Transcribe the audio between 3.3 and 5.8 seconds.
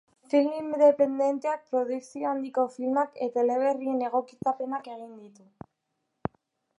eleberrien egokitzapenak egin ditu.